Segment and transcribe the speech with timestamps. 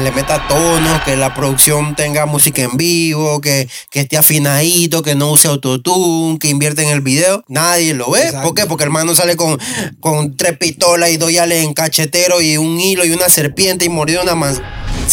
[0.00, 5.14] le meta tonos, que la producción tenga música en vivo, que, que esté afinadito, que
[5.14, 7.44] no use autotune, que invierte en el video.
[7.48, 8.20] Nadie lo ve.
[8.20, 8.42] Exacto.
[8.42, 8.66] ¿Por qué?
[8.66, 9.58] Porque el hermano sale con,
[10.00, 13.88] con tres pistolas y dos yales en cachetero y un hilo y una serpiente y
[13.88, 14.60] mordió una más.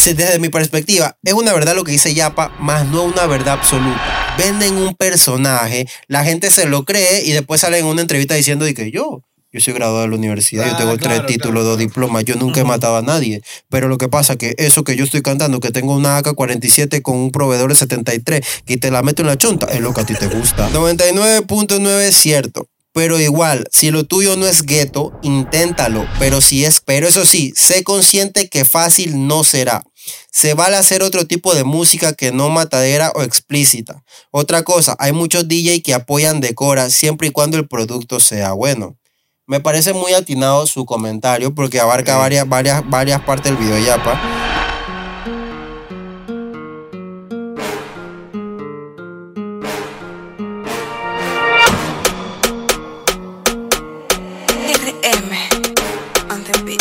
[0.04, 4.34] Desde mi perspectiva, es una verdad lo que dice Yapa, más no una verdad absoluta.
[4.36, 8.64] Venden un personaje, la gente se lo cree y después sale en una entrevista diciendo
[8.64, 9.22] de que yo,
[9.54, 11.68] yo soy graduado de la universidad, yo Ah, tengo claro, tres títulos, claro.
[11.68, 13.40] dos diplomas, yo nunca he matado a nadie.
[13.70, 17.16] Pero lo que pasa que eso que yo estoy cantando, que tengo una AK-47 con
[17.16, 20.06] un proveedor de 73, que te la meto en la chonta, es lo que a
[20.06, 20.68] ti te gusta.
[20.72, 22.68] 99.9 es cierto.
[22.92, 26.06] Pero igual, si lo tuyo no es gueto, inténtalo.
[26.18, 29.82] Pero si es, pero eso sí, sé consciente que fácil no será.
[30.32, 34.02] Se vale hacer otro tipo de música que no matadera o explícita.
[34.30, 38.96] Otra cosa, hay muchos DJ que apoyan Decora siempre y cuando el producto sea bueno.
[39.46, 44.18] Me parece muy atinado su comentario porque abarca varias, varias, varias partes del video Yapa.
[55.02, 55.32] RM
[56.30, 56.80] on the beat.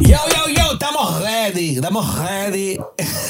[0.00, 2.78] Yo, yo, yo, estamos ready, estamos ready.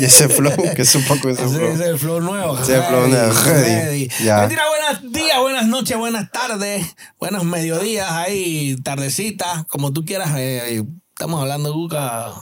[0.02, 1.72] Y ese flow, que es un poco ese Ese flow.
[1.74, 2.58] es el flow nuevo.
[2.58, 4.08] Ese es el flow nuevo, ready.
[4.24, 4.38] Ya.
[4.40, 6.86] Mentira, buenos días, buenas noches, buenas tardes,
[7.18, 10.30] buenos mediodías ahí, tardecitas, como tú quieras.
[10.36, 12.32] eh, estamos hablando, Cuca.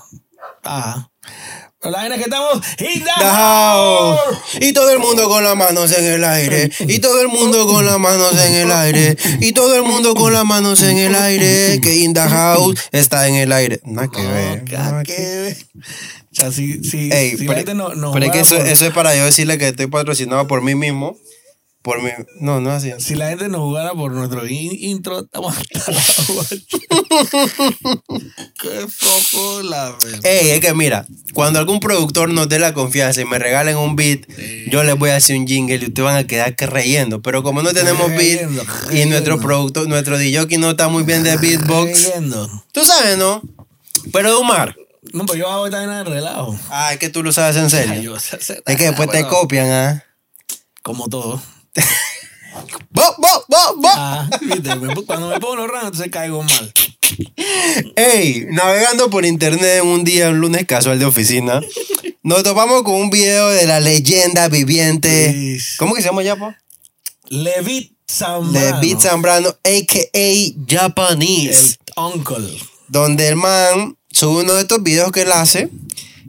[0.62, 1.10] Ajá.
[1.80, 4.16] Pero la vaina es que estamos in the Dao.
[4.16, 4.38] house.
[4.60, 6.72] Y todo el mundo con las manos en el aire.
[6.80, 9.16] Y todo el mundo con las manos en el aire.
[9.40, 11.80] Y todo el mundo con las manos en el aire.
[11.80, 13.80] Que in the house está en el aire.
[13.84, 14.64] Nada que ver.
[14.72, 15.56] Nada ¿qué que- ve?
[16.30, 18.56] O sea, si, si, Ey, si la pero, gente no, no pero es que eso,
[18.56, 21.16] por- eso es para yo decirle que estoy patrocinado por mí mismo.
[21.80, 22.10] Por mí.
[22.40, 22.92] No, no es así.
[22.98, 26.02] Si la gente nos jugara por nuestro in- intro, estamos hasta la.
[28.60, 30.20] Qué poco la verdad.
[30.26, 33.96] Ey, es que mira, cuando algún productor nos dé la confianza y me regalen un
[33.96, 34.20] beat,
[34.70, 37.22] yo les voy a hacer un jingle y ustedes van a quedar que reyendo.
[37.22, 39.38] Pero como no tenemos beat y nuestro reyendo.
[39.40, 42.12] productor, nuestro DJ no está muy bien de beatbox,
[42.72, 43.40] tú sabes, ¿no?
[44.12, 44.76] Pero Omar,
[45.12, 46.58] No, pues yo hago esta vaina de relajo.
[46.70, 48.02] ah, es que tú lo sabes en Ay, serio.
[48.14, 50.04] yo sé hacer- Es que después te copian, ¿ah?
[50.82, 51.40] Como todo.
[52.90, 53.88] ¡Bo, bo, bo, bo!
[53.94, 54.70] Ah, viste,
[55.06, 56.72] cuando me pongo los rangos, entonces caigo mal.
[57.94, 61.60] Ey, navegando por internet un día, un lunes casual de oficina,
[62.22, 65.58] nos topamos con un video de la leyenda viviente.
[65.78, 66.52] ¿Cómo que se llama ya, po?
[67.28, 68.80] Levit Zambrano.
[68.80, 70.64] Beat Zambrano, a.k.a.
[70.66, 71.76] Japanese.
[71.96, 72.58] El uncle.
[72.88, 75.70] Donde el man sube uno de estos videos que él hace,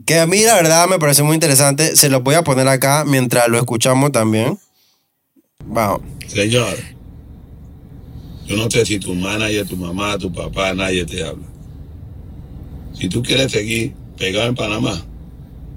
[0.06, 1.96] que a mí la verdad me parece muy interesante.
[1.96, 4.58] Se los voy a poner acá mientras lo escuchamos también.
[5.66, 6.02] Vamos.
[6.28, 6.76] Señor,
[8.46, 11.44] yo no sé si tu manager, tu mamá, tu papá, nadie te habla.
[12.94, 15.04] Si tú quieres seguir pegado en Panamá,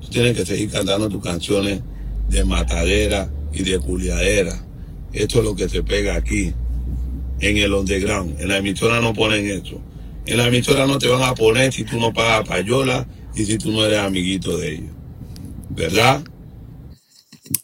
[0.02, 1.82] tú tienes que seguir cantando tus canciones
[2.30, 4.64] de matadera y de culiadera.
[5.14, 6.54] Esto es lo que se pega aquí,
[7.40, 8.40] en el underground.
[8.40, 9.82] En la emisora no ponen eso.
[10.26, 13.58] En la emisora no te van a poner si tú no pagas payola y si
[13.58, 14.92] tú no eres amiguito de ellos.
[15.70, 16.24] ¿Verdad?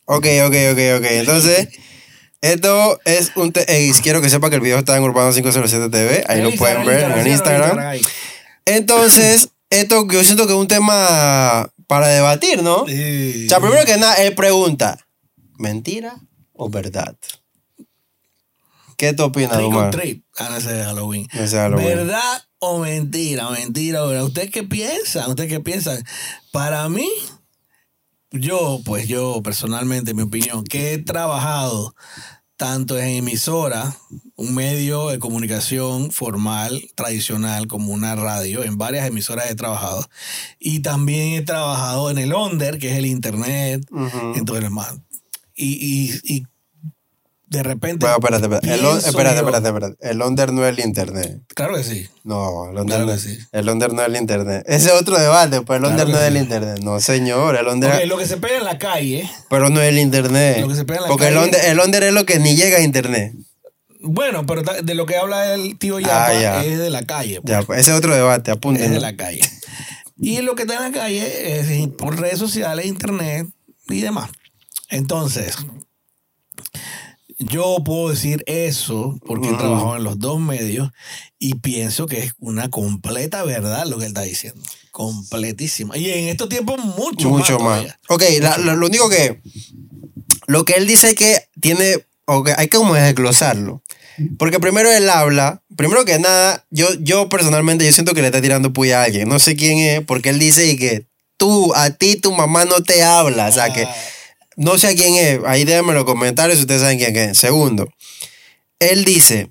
[0.06, 1.06] Ok, ok, ok, ok.
[1.12, 1.70] Entonces,
[2.42, 3.52] esto es un...
[3.54, 6.24] te- Ey, quiero que sepa que el video está en Urbano 507 TV.
[6.28, 7.80] Ahí lo pueden ver en Instagram.
[8.66, 12.86] Entonces, esto yo siento que es un tema para debatir, ¿no?
[12.88, 13.46] Sí.
[13.46, 14.98] O sea, primero que nada, él pregunta,
[15.58, 16.16] ¿mentira
[16.54, 17.16] o verdad?
[18.98, 19.92] ¿Qué tú opinas, Trick Omar?
[19.92, 20.18] treat.
[20.38, 21.28] Ah, Halloween.
[21.30, 21.86] Halloween.
[21.88, 23.50] ¿Verdad o mentira?
[23.50, 24.26] Mentira, ¿verdad?
[24.26, 25.28] ¿Usted qué piensa?
[25.28, 25.98] ¿Usted qué piensa?
[26.52, 27.10] Para mí,
[28.32, 31.96] yo, pues yo personalmente, mi opinión, que he trabajado
[32.58, 33.96] tanto en emisora,
[34.36, 40.06] un medio de comunicación formal, tradicional, como una radio, en varias emisoras he trabajado,
[40.60, 44.34] y también he trabajado en el under, que es el internet, Ujú.
[44.36, 45.02] entonces, hermano,
[45.56, 46.48] y, y, y
[47.50, 48.06] de repente...
[48.06, 48.68] Bueno, espérate, espérate.
[48.74, 49.98] El, espérate, espérate, espérate.
[50.10, 51.42] El under no es el internet.
[51.56, 52.08] Claro que sí.
[52.24, 53.38] No, el under, Claro no, que sí.
[53.52, 54.64] el under no es el internet.
[54.68, 56.80] Ese es otro debate, pero el Claro under no es el internet.
[56.84, 58.08] No, señor, el under...
[58.08, 60.60] Lo que se pega en la calle, Pero no es el internet.
[60.62, 62.56] Lo que se pega en la Porque el calle- el under es lo que ni
[62.56, 63.34] llega a internet.
[64.02, 66.64] bueno, pero de lo que habla el tío Yapa Ah, ya.
[66.64, 67.42] es de la calle.
[67.42, 68.92] pues, Ya, pues, ese es otro debate, es apunten.
[68.94, 69.42] de la calle.
[70.18, 73.48] Y lo que está en la calle es por redes sociales, internet
[73.90, 74.30] y demás.
[74.90, 75.56] Entonces,
[77.40, 80.90] yo puedo decir eso porque he trabajado en los dos medios
[81.40, 84.62] y pienso que es una completa verdad lo que él está diciendo.
[84.92, 85.98] Completísima.
[85.98, 87.84] Y en estos tiempos mucho, Mucho más.
[87.84, 87.96] más.
[88.10, 89.42] Ok, la- lo, lo único que.
[90.48, 92.06] Lo que él dice que tiene.
[92.26, 93.82] Ok, hay que como desglosarlo.
[94.38, 98.42] Porque primero él habla, primero que nada, yo, yo personalmente yo siento que le está
[98.42, 99.30] tirando puya a alguien.
[99.30, 101.08] No sé quién es, porque él dice y que
[101.38, 103.48] tú, a ti tu mamá no te habla.
[103.48, 103.96] O sea que Ah,
[104.60, 105.40] no sé a quién es.
[105.46, 107.40] Ahí déjenme en los comentarios si ustedes saben quién es.
[107.40, 107.88] Segundo,
[108.80, 109.50] él dice,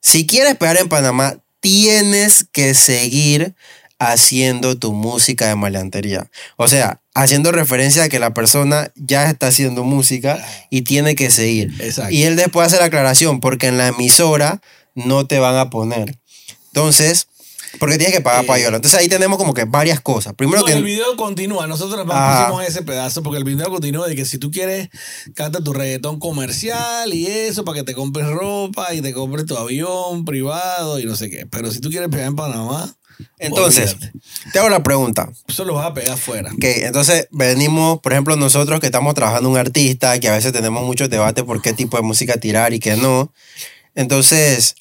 [0.00, 3.54] si quieres pegar en Panamá, tienes que seguir
[3.98, 6.30] haciendo tu música de maleantería.
[6.56, 11.30] O sea, haciendo referencia a que la persona ya está haciendo música y tiene que
[11.30, 11.74] seguir.
[11.78, 12.14] Exacto.
[12.14, 14.62] Y él después hace la aclaración, porque en la emisora
[14.94, 16.16] no te van a poner.
[16.68, 17.28] Entonces,
[17.78, 18.76] porque tienes que pagar Eh, payola.
[18.76, 20.34] Entonces ahí tenemos como que varias cosas.
[20.34, 20.72] Primero No, que...
[20.72, 21.66] el video continúa.
[21.66, 22.46] Nosotros Ah.
[22.48, 24.88] pusimos ese pedazo porque el video continúa de que si tú quieres,
[25.34, 29.56] canta tu reggaetón comercial y eso para que te compres ropa y te compres tu
[29.56, 31.46] avión privado y no sé qué.
[31.46, 32.94] Pero si tú quieres pegar en Panamá,
[33.38, 34.18] Entonces, olvídate.
[34.52, 35.30] te hago la pregunta.
[35.48, 36.50] eso lo vas a pegar afuera.
[36.52, 40.84] Ok, entonces venimos, por ejemplo, nosotros que estamos trabajando un artista, que a veces tenemos
[40.84, 43.32] muchos debates por qué tipo de música tirar y qué no.
[43.94, 44.74] Entonces,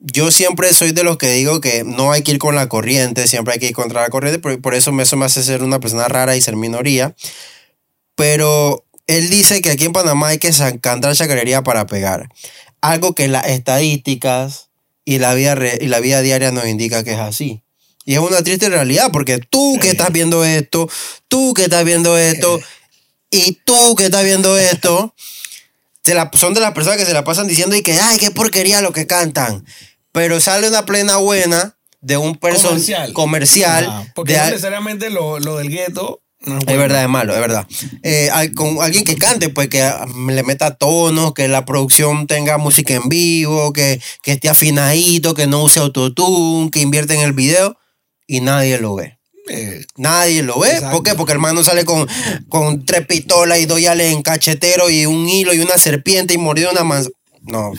[0.00, 3.26] yo siempre soy de los que digo que no hay que ir con la corriente,
[3.26, 5.62] siempre hay que ir contra la corriente, por, por eso me- eso me hace ser
[5.62, 7.14] una persona rara y ser minoría.
[8.14, 10.50] Pero él dice que aquí en Panamá hay que
[10.80, 12.28] cantar chacarería para pegar.
[12.80, 14.68] Algo que las estadísticas
[15.04, 17.62] y la vida, re- y la vida diaria nos indica que es así.
[18.04, 20.88] Y es una triste realidad porque tú que estás viendo esto,
[21.28, 22.60] tú que estás viendo esto
[23.30, 25.14] y tú que estás viendo esto,
[26.08, 28.30] se la- son de las personas que se la pasan diciendo y que, ay, qué
[28.30, 29.64] porquería lo que cantan.
[30.12, 33.12] Pero sale una plena buena de un person Comercial.
[33.12, 34.12] comercial.
[34.14, 36.22] Porque de no al- necesariamente lo, lo del gueto.
[36.40, 36.80] no es bueno.
[36.80, 37.66] verdad, es malo, es verdad.
[38.02, 42.56] Eh, con alguien que cante, pues que ah, le meta tonos, que la producción tenga
[42.58, 47.32] música en vivo, que, que esté afinadito, que no use autotune, que invierte en el
[47.32, 47.76] video
[48.26, 49.17] y nadie lo ve.
[49.50, 50.70] Eh, Nadie lo ve.
[50.70, 50.90] Exacto.
[50.96, 51.14] ¿Por qué?
[51.14, 52.06] Porque el hermano sale con,
[52.48, 56.38] con tres pistolas y dos yales en cachetero y un hilo y una serpiente y
[56.38, 57.14] mordió una manzana.
[57.42, 57.72] No,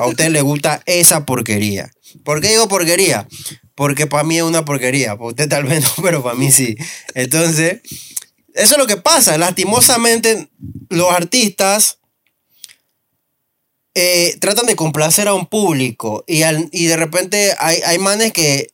[0.00, 1.90] a usted le gusta esa porquería.
[2.24, 3.26] ¿Por qué digo porquería?
[3.74, 5.16] Porque para mí es una porquería.
[5.16, 6.76] Para usted tal vez no, pero para mí sí.
[7.14, 7.80] Entonces,
[8.54, 9.36] eso es lo que pasa.
[9.36, 10.48] Lastimosamente,
[10.90, 11.98] los artistas
[13.94, 18.32] eh, tratan de complacer a un público y, al- y de repente hay, hay manes
[18.32, 18.68] que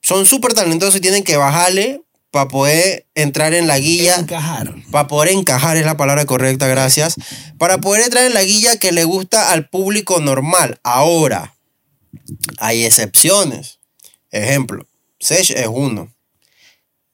[0.00, 4.72] son súper talentosos y tienen que bajarle para poder entrar en la guilla, encajar.
[4.92, 7.16] para poder encajar es la palabra correcta, gracias,
[7.58, 10.78] para poder entrar en la guilla que le gusta al público normal.
[10.84, 11.54] Ahora,
[12.58, 13.78] hay excepciones.
[14.30, 14.86] Ejemplo,
[15.18, 16.12] Sech es uno.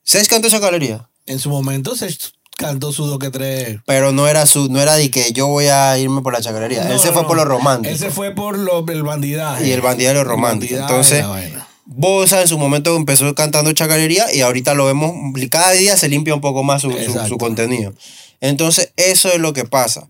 [0.04, 2.14] Sech cantó esa galería, En su momento se
[2.58, 3.78] cantó su dos que tres.
[3.86, 6.82] pero no era su, no era de que yo voy a irme por la chacalería.
[6.82, 7.28] Él No, se no, fue no.
[7.28, 7.90] por lo romántico.
[7.92, 9.66] Él se fue por lo, el bandidaje.
[9.66, 10.76] Y el bandidaje romántico.
[10.76, 11.24] Entonces.
[11.86, 15.12] Bosa en su momento empezó cantando chacarería y ahorita lo vemos,
[15.50, 17.28] cada día se limpia un poco más su, su- Exacto.
[17.28, 17.94] su contenido.
[18.40, 20.06] Entonces, eso es lo que pasa.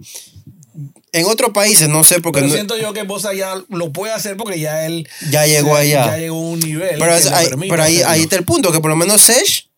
[1.12, 4.12] En otros países, no sé, porque Pero no- siento yo que Bosa ya lo puede
[4.12, 6.06] hacer porque ya él ya llegó allá.
[6.06, 6.98] ya llegó a un nivel.
[6.98, 7.30] pero es-
[7.68, 9.68] pero ahí, ahí está el punto, que por lo menos Sesh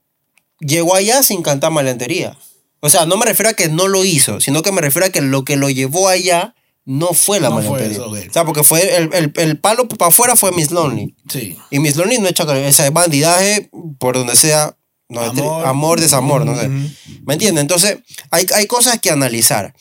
[0.61, 2.37] llegó allá sin cantar malentería.
[2.81, 5.11] O sea, no me refiero a que no lo hizo, sino que me refiero a
[5.11, 6.55] que lo que lo llevó allá
[6.89, 7.81] no fue la No ok.
[8.01, 11.15] O sea, porque fue el, el, el palo para afuera fue Miss Lonely.
[11.29, 11.59] Sí.
[11.71, 13.69] Y Miss Lonely no es ese es bandidaje
[13.99, 14.75] por donde sea.
[15.11, 15.67] No, Amor.
[15.67, 16.69] amor, desamor, no sé.
[16.69, 17.61] ¿Me entiendes?
[17.61, 17.99] Entonces,
[18.31, 19.75] hay, hay cosas que analizar.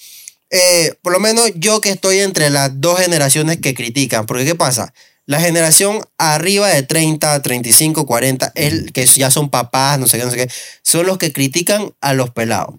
[0.49, 4.25] Eh, por lo menos yo que estoy entre las dos generaciones que critican.
[4.25, 4.93] Porque, ¿qué pasa?
[5.27, 10.23] La generación arriba de 30, 35, 40, el, que ya son papás, no sé qué,
[10.23, 10.49] no sé qué,
[10.83, 12.75] son los que critican a los pelados.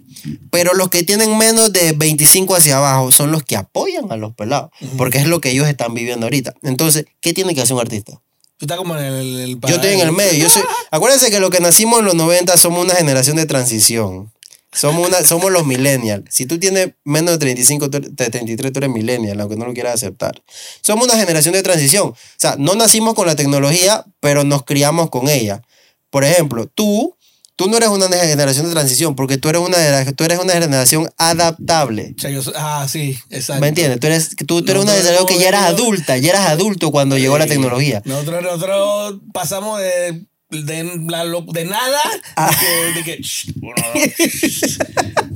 [0.51, 4.35] Pero los que tienen menos de 25 hacia abajo son los que apoyan a los
[4.35, 4.71] pelados.
[4.97, 6.55] Porque es lo que ellos están viviendo ahorita.
[6.63, 8.19] Entonces, ¿qué tiene que hacer un artista?
[8.57, 10.45] Tú estás como en el, el Yo estoy en el medio.
[10.45, 14.33] Yo soy, acuérdense que los que nacimos en los 90 somos una generación de transición.
[14.79, 16.25] Somos, una, somos los millennials.
[16.31, 19.67] Si tú tienes menos de 35, tú eres- de 33, tú eres millennial, aunque no
[19.67, 20.43] lo quieras aceptar.
[20.81, 22.09] Somos una generación de transición.
[22.09, 25.63] O sea, no nacimos con la tecnología, pero nos criamos con ella.
[26.11, 27.17] Por ejemplo, tú,
[27.57, 29.77] tú no eres una generación de transición, porque tú eres una,
[30.15, 32.15] tú eres una generación adaptable.
[32.17, 33.61] O sea, yo ah, sí, exacto.
[33.61, 33.99] ¿Me entiendes?
[34.01, 37.19] Tú eres, tú, tú eres una generación que ya eras adulta, ya eras adulto cuando
[37.19, 38.01] llegó la tecnología.
[38.05, 42.01] Nosotros, nosotros pasamos de, de, la de nada
[42.37, 42.51] Ah.
[42.51, 43.83] de que, de que, shh, bueno,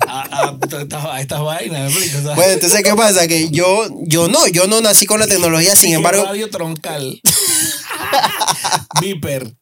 [0.09, 3.26] a, a- a estas- a estas vainas, sea, Bueno, entonces, ¿qué pasa?
[3.28, 7.21] Que yo, yo no, yo no nací con la tecnología, sin embargo, Radio troncal.
[9.00, 9.54] Viper.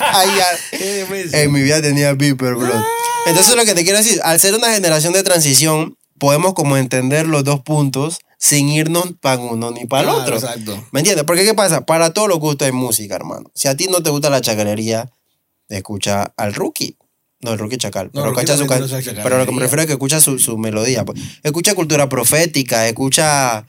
[0.00, 0.28] ay,
[1.32, 2.72] en mi vida tenía Viper, bro.
[3.26, 7.26] Entonces, lo que te quiero decir, al ser una generación de transición, podemos como entender
[7.26, 10.34] los dos puntos sin irnos para uno ni para el otro.
[10.34, 10.84] Exacto.
[10.90, 11.24] ¿Me entiendes?
[11.24, 11.86] Porque, ¿qué pasa?
[11.86, 13.52] Para todos los gustos hay música, hermano.
[13.54, 15.08] Si a ti no te gusta la chacarería,
[15.68, 16.96] escucha al rookie.
[17.38, 18.06] No, el rookie chacal.
[18.06, 18.66] No, pero, Rookie escucha su
[19.22, 19.60] pero lo que me chacalería.
[19.60, 21.04] refiero es que escucha su, su melodía.
[21.04, 21.20] pues.
[21.44, 23.64] Escucha cultura profética, escucha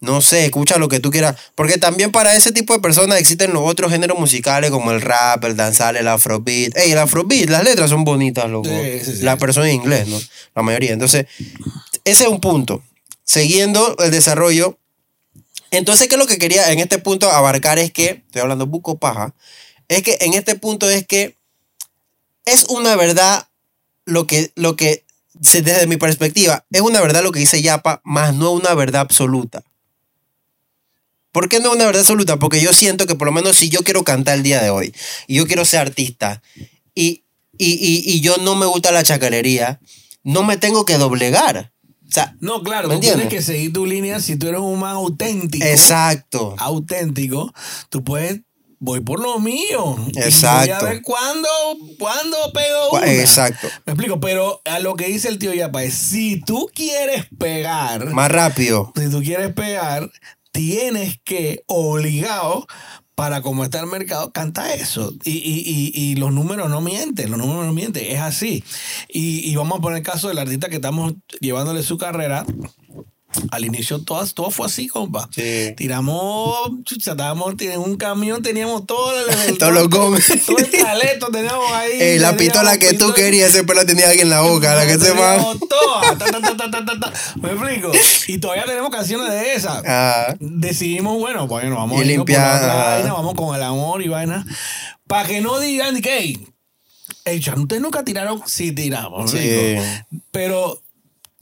[0.00, 1.34] no sé, escucha lo que tú quieras.
[1.54, 5.42] Porque también para ese tipo de personas existen los otros géneros musicales como el rap,
[5.44, 6.76] el danzar, el afrobeat.
[6.76, 8.68] Ey, el afrobeat, las letras son bonitas, loco.
[8.68, 9.22] Sí, sí, sí.
[9.22, 10.20] La persona en inglés, ¿no?
[10.54, 10.92] La mayoría.
[10.92, 11.24] Entonces,
[12.04, 12.82] ese es un punto.
[13.28, 14.78] Siguiendo el desarrollo.
[15.70, 17.78] Entonces, ¿qué es lo que quería en este punto abarcar?
[17.78, 19.34] Es que, estoy hablando buco paja,
[19.88, 21.36] es que en este punto es que
[22.46, 23.46] es una verdad
[24.06, 25.04] lo que, lo que
[25.34, 29.62] desde mi perspectiva, es una verdad lo que dice Yapa, más no una verdad absoluta.
[31.30, 32.38] ¿Por qué no una verdad absoluta?
[32.38, 34.94] Porque yo siento que por lo menos si yo quiero cantar el día de hoy
[35.26, 36.40] y yo quiero ser artista
[36.94, 37.24] y,
[37.58, 39.80] y, y, y yo no me gusta la chacarería,
[40.22, 41.72] no me tengo que doblegar.
[42.08, 44.18] O sea, No, claro, ¿Me tú tienes que seguir tu línea.
[44.20, 46.54] Si tú eres un man auténtico, exacto.
[46.58, 47.52] auténtico,
[47.90, 48.40] tú puedes,
[48.78, 49.96] voy por lo mío.
[50.08, 50.84] Y voy a Exacto.
[50.86, 51.48] ver cuándo,
[51.98, 53.12] cuándo pego una.
[53.12, 53.68] exacto.
[53.84, 58.06] Me explico, pero a lo que dice el tío Yapa es, si tú quieres pegar,
[58.10, 58.92] Más rápido.
[58.96, 60.10] si tú quieres pegar,
[60.50, 62.66] tienes que, obligado,
[63.18, 65.12] para cómo está el mercado, canta eso.
[65.24, 68.62] Y, y, y, y los números no mienten, los números no mienten, es así.
[69.08, 72.46] Y, y vamos a poner el caso del artista que estamos llevándole su carrera.
[73.50, 75.28] Al inicio todo, todo fue así, compa.
[75.34, 75.74] Sí.
[75.76, 80.26] Tiramos, chucha, estábamos en un camión, teníamos todo el, Todos los gomes.
[80.46, 81.92] todo el talento teníamos ahí.
[82.00, 84.98] Ey, la pistola que tú querías, siempre la tenía alguien en la boca, la que
[84.98, 85.38] se va.
[87.40, 87.92] ¿Me explico?
[88.26, 89.82] Y todavía tenemos canciones de esas.
[89.86, 92.90] Ah, Decidimos, bueno, bueno, vamos Y a irnos por limpiar, otra ajá.
[92.94, 94.44] vaina, vamos con el amor y vaina.
[95.06, 96.38] Para que no digan que,
[97.24, 100.10] hey, ustedes nunca tiraron, sí tiramos, ¿me Sí.
[100.30, 100.80] Pero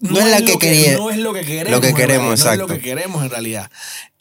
[0.01, 1.71] No es la que quería- No es lo que queremos.
[1.73, 2.67] lo que queremos, realidad, No es exacto.
[2.67, 3.71] lo que queremos en realidad.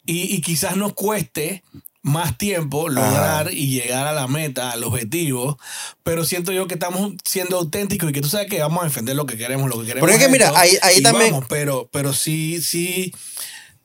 [0.06, 1.62] Y, y quizás nos cueste
[2.02, 5.58] más tiempo lograr y llegar a la meta, al objetivo,
[6.04, 9.16] pero siento yo que estamos siendo auténticos y que tú sabes que vamos a defender
[9.16, 10.00] lo que queremos, lo que queremos.
[10.08, 13.12] Porque es que mira, ahí- ahí también- vamos, pero, pero sí, sí,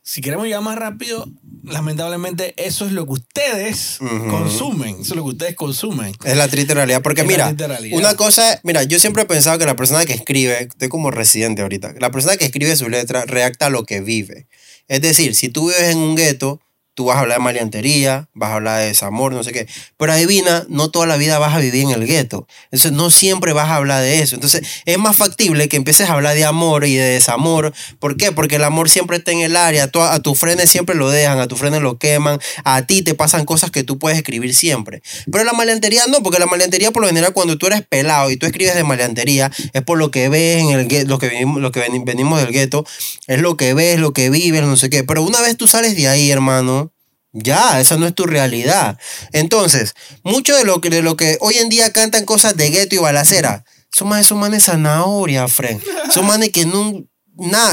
[0.03, 1.27] si queremos llegar más rápido,
[1.63, 6.13] lamentablemente eso es lo que ustedes consumen, eso es lo que ustedes consumen.
[6.24, 7.01] es la triste realidad.
[7.01, 7.98] Porque Es mira, realidad.
[7.98, 11.62] una cosa, mira, yo siempre he pensado que la persona que escribe, estoy como residente
[11.62, 14.48] ahorita, la persona que escribe su letra reacta a lo que vive.
[14.88, 16.60] Es decir, si tú vives en un gueto,
[16.94, 19.68] tú vas a hablar de maleantería, vas a hablar de desamor, no sé qué.
[19.98, 22.48] Pero adivina, no toda la vida vas a vivir en el gueto.
[22.66, 24.36] Entonces, no siempre vas a hablar de eso.
[24.36, 27.74] Entonces, es más factible que empieces a hablar de amor y de desamor.
[28.00, 28.32] ¿Por qué?
[28.32, 29.90] Porque el amor siempre está en el área.
[29.94, 32.40] A tus frenes siempre lo dejan, a tus frenes lo queman.
[32.64, 35.02] A ti te pasan cosas que tú puedes escribir siempre.
[35.32, 38.38] Pero la maleantería no, porque la maleantería por lo general cuando tú eres pelado y
[38.38, 41.62] tú escribes de maleantería es por lo que ves en el gueto, lo que venimos,
[41.62, 42.86] lo que veni- venimos del gueto,
[43.28, 45.04] es lo que ves, lo que vives, no sé qué.
[45.04, 46.81] Pero una vez tú sales de ahí, hermano,
[47.34, 48.98] ya, esa no es tu realidad.
[49.32, 52.96] Entonces, mucho de lo que, de lo que hoy en día cantan cosas de gueto
[52.96, 55.82] y balacera, son manes, son manes zanahoria, friend.
[56.14, 57.06] Son manes que no...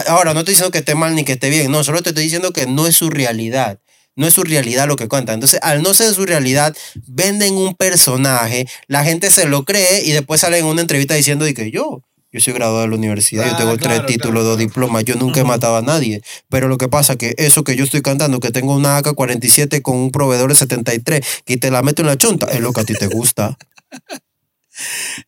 [0.07, 2.25] Ahora no estoy diciendo que esté mal ni que esté bien, no, solo te estoy
[2.25, 3.81] diciendo que no es su realidad.
[4.17, 5.35] No es su realidad lo que cuentan.
[5.35, 10.11] Entonces, al no ser su realidad, venden un personaje, la gente se lo cree y
[10.11, 13.47] después salen en una entrevista diciendo de que yo, yo soy graduado de la universidad,
[13.47, 16.23] yo Ah, tengo claro, tres títulos, claro, dos diplomas, yo nunca he matado a nadie.
[16.49, 19.97] Pero lo que pasa que eso que yo estoy cantando, que tengo una AK-47 con
[19.97, 22.85] un proveedor de 73, que te la meto en la chonta, es lo que a
[22.85, 23.57] ti te gusta.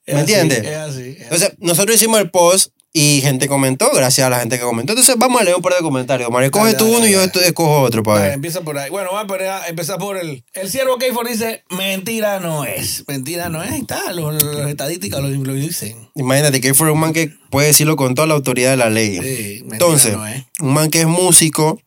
[0.07, 0.59] Es ¿Me entiendes?
[0.59, 1.17] Es es así.
[1.19, 4.93] Entonces, nosotros hicimos el post y gente comentó, gracias a la gente que comentó.
[4.93, 6.29] Entonces, vamos a leer un par de comentarios.
[6.31, 8.33] Mario, coge tú uno y yo escojo otro para ver.
[8.33, 8.91] empieza por ahí.
[8.91, 10.45] Bueno, vamos a empezar por el.
[10.55, 13.05] El siervo Keyford dice: Mentira no es.
[13.07, 13.71] Mentira no es.
[13.71, 14.13] Ahí está.
[14.13, 16.11] Los, los estadísticas lo, lo dicen.
[16.17, 19.13] Imagínate que fue un man que puede decirlo con toda la autoridad de la ley.
[19.13, 19.19] Sí,
[19.61, 20.45] mentira Entonces, no es.
[20.59, 21.81] un man que es músico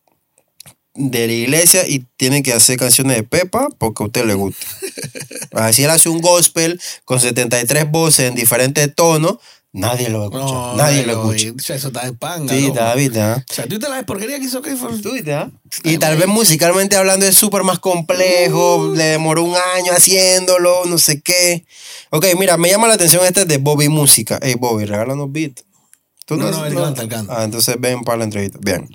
[0.94, 4.64] de la iglesia y tiene que hacer canciones de Pepa porque a usted le gusta.
[5.52, 9.38] Así él hace un gospel con 73 voces en diferentes tonos,
[9.74, 10.44] nadie lo escucha.
[10.44, 11.72] No, nadie lo no, escucha.
[11.72, 12.54] y- Eso está de panga.
[12.54, 12.74] Sí, loco.
[12.76, 13.44] David, ¿ah?
[13.50, 15.00] O sea, tú te la porquería que hizo Keyford.
[15.02, 15.50] Tú ¿ah?
[15.82, 20.96] Y tal vez musicalmente hablando es súper más complejo, le demoró un año haciéndolo, no
[20.98, 21.66] sé qué.
[22.10, 24.38] Ok, mira, me llama la atención este de Bobby Música.
[24.40, 25.60] Hey, Bobby, regálanos beat.
[26.26, 27.38] ¿Tú No, no, él canta, él canta.
[27.40, 28.58] Ah, entonces ven para la entrevista.
[28.62, 28.88] Bien.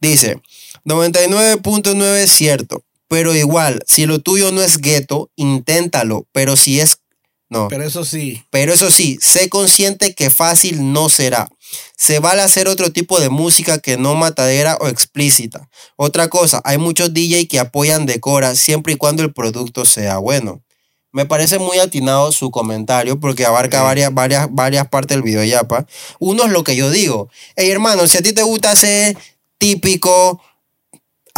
[0.00, 0.40] Dice,
[0.84, 6.97] 99.9 es cierto, pero igual, si lo tuyo no es gueto, inténtalo, pero si es...
[7.50, 8.44] No, Pero eso sí.
[8.50, 11.48] pero eso sí, sé consciente que fácil no será.
[11.96, 15.68] Se vale hacer otro tipo de música que no matadera o explícita.
[15.96, 20.62] Otra cosa, hay muchos DJ que apoyan Decora siempre y cuando el producto sea bueno.
[21.10, 25.86] Me parece muy atinado su comentario porque abarca varias, varias, varias partes del video yapa.
[26.18, 27.30] Uno es lo que yo digo.
[27.56, 29.16] Hey hermano, si a ti te gusta hacer
[29.56, 30.40] típico,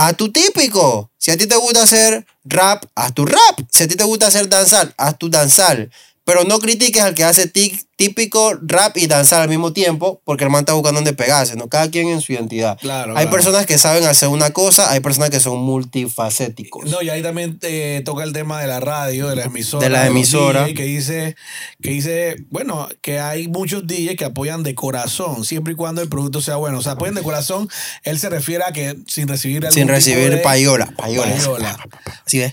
[0.00, 1.10] haz tu típico.
[1.18, 3.60] Si a ti te gusta hacer rap, haz tu rap.
[3.70, 5.90] Si a ti te gusta hacer danzar, haz tu danzar.
[6.24, 10.44] Pero no critiques al que hace tic- típico rap y danzar al mismo tiempo, porque
[10.44, 11.68] el man está buscando donde pegarse, ¿no?
[11.68, 12.78] Cada quien en su identidad.
[12.78, 13.30] Claro, hay claro.
[13.30, 16.90] personas que saben hacer una cosa, hay personas que son multifacéticos.
[16.90, 19.84] No, y ahí también eh, toca el tema de la radio, de la emisora.
[19.84, 20.62] De la emisora.
[20.64, 21.36] DJ, que dice,
[21.82, 26.08] que dice, bueno, que hay muchos DJs que apoyan de corazón, siempre y cuando el
[26.08, 26.78] producto sea bueno.
[26.78, 27.68] O sea, apoyan de corazón,
[28.04, 31.34] él se refiere a que sin recibir algún Sin recibir de payola, payola.
[31.34, 31.78] payola.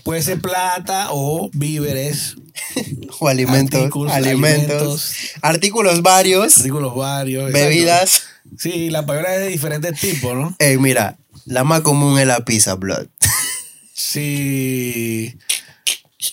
[0.04, 2.36] Puede ser plata o víveres,
[3.20, 5.14] O alimentos, Artículos, alimentos, alimentos.
[5.42, 7.50] Artículos varios, artículos varios.
[7.50, 7.68] exacto.
[7.68, 8.22] bebidas.
[8.56, 10.56] Sí, la payola es de diferentes tipos, ¿no?
[10.58, 13.06] Ey, mira, la más común es la pizza, blood.
[13.92, 15.36] Sí.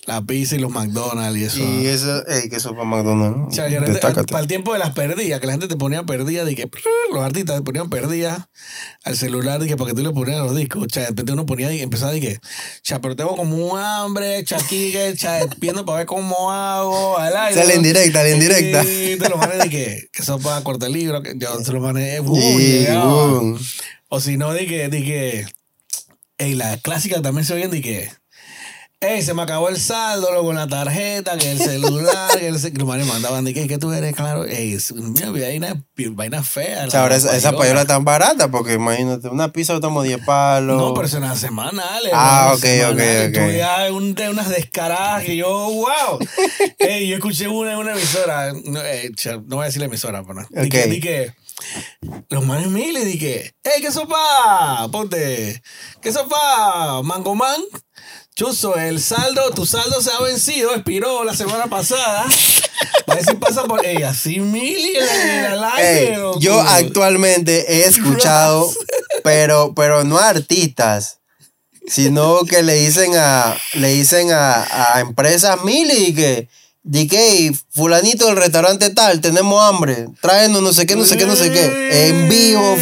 [0.07, 1.59] La pizza y los McDonald's y eso.
[1.59, 3.37] Y eso, ey, que eso para McDonald's.
[3.37, 3.47] ¿no?
[3.47, 4.31] O sea, gente- Destácate.
[4.31, 6.67] para el tiempo de las perdidas, que la gente te ponía perdidas, de que
[7.13, 8.47] los artistas te ponían perdidas
[9.03, 10.85] al celular, de que para que tú le ponías los discos.
[10.85, 12.39] O sea, de repente uno ponía y empezaba de que,
[12.81, 17.61] cha, pero tengo como un hambre, chaquique, cha, viendo para ver cómo hago, al aire.
[17.61, 18.83] Sale en directa, la indirecta.
[18.83, 21.71] Y te los manes de que, que eso para cortar el libro, que yo se
[21.71, 23.05] los manes, uh, Y, llegaba.
[23.05, 23.59] boom.
[24.09, 25.45] O si no, de que, de que,
[26.39, 28.09] ey, la clásica también se oían de que,
[29.13, 32.59] ey, se me acabó el saldo, luego con la tarjeta, que el celular, que el
[32.59, 35.83] ce- que los manes mandaban de que, que tú eres, claro, ey, es- mira, vaina,
[36.11, 36.85] vaina fea.
[36.87, 40.77] O sea, ahora esa, esa payola tan barata, porque imagínate, una pizza costamos 10 palos.
[40.77, 42.11] No, pero las semanales.
[42.13, 43.29] Ah, ok, Semanales.
[43.29, 43.47] ok, ok.
[43.47, 46.19] veías un- de unas descaradas que yo, wow.
[46.79, 49.11] Ey, yo escuché una en una emisora, no, eh,
[49.47, 50.47] no voy a decir la emisora, pero no.
[50.61, 50.89] Di que, Ok.
[50.89, 51.33] di que
[52.29, 54.87] los manes miles, di que, ey, ¿qué sopa?
[54.91, 55.61] Ponte,
[56.01, 57.01] ¿qué sopa?
[57.03, 57.61] Mangomán.
[58.37, 62.25] Chuzo, el saldo, tu saldo se ha vencido, expiró la semana pasada.
[63.07, 63.85] A ver si pasa por.
[63.85, 66.15] Ey, así mil el aire.
[66.15, 68.69] Ey, yo actualmente he escuchado,
[69.23, 71.19] pero, pero no a artistas,
[71.87, 76.49] sino que le dicen a, le dicen a, a empresas mil y que,
[76.91, 81.35] que fulanito del restaurante tal, tenemos hambre, tráenos no sé qué, no sé qué, no
[81.35, 82.77] sé qué, en vivo,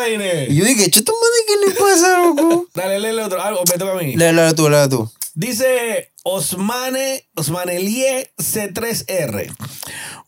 [0.00, 0.46] aire.
[0.50, 2.66] Y yo dije, chuto madre, ¿qué le pasa, loco?
[2.74, 3.40] Dale, léele otro.
[3.40, 4.16] Algo, me toca a mí.
[4.16, 5.10] Léelo tú, léelo tú.
[5.34, 9.54] Dice Osmane, Osmanelie C3R.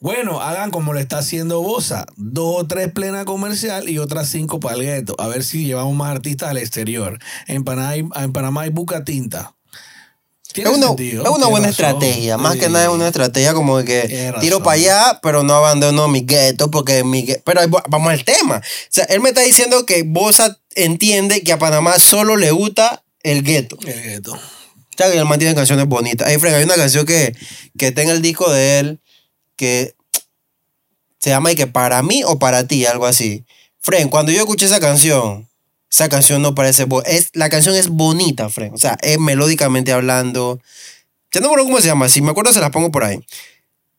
[0.01, 2.07] Bueno, hagan como lo está haciendo Bosa.
[2.17, 5.15] Dos o tres plena comercial y otras cinco para el gueto.
[5.19, 7.19] A ver si llevamos más artistas al exterior.
[7.47, 9.55] En Panamá hay, en Panamá hay buca tinta.
[10.61, 11.87] Es una, sentido, es una buena razón.
[11.87, 12.37] estrategia.
[12.37, 16.09] Más que nada es una estrategia como de que tiro para allá, pero no abandono
[16.09, 17.43] mi gueto porque mi gueto.
[17.45, 18.57] Pero ahí va- vamos al tema.
[18.59, 23.03] O sea, él me está diciendo que Bosa entiende que a Panamá solo le gusta
[23.23, 23.79] el gueto.
[23.87, 24.33] El gueto.
[24.35, 26.29] O sea, que él mantiene canciones bonitas.
[26.31, 27.35] Hey, Frank, hay una canción que,
[27.79, 29.01] que está en el disco de él
[29.57, 29.95] que
[31.19, 33.45] se llama y que para mí o para ti, algo así.
[33.81, 35.49] Fren, cuando yo escuché esa canción,
[35.93, 36.87] esa canción no parece...
[37.05, 38.73] Es, la canción es bonita, Fren.
[38.73, 40.59] O sea, es melódicamente hablando.
[41.31, 42.09] Ya no me acuerdo cómo se llama.
[42.09, 43.21] Si me acuerdo, se la pongo por ahí.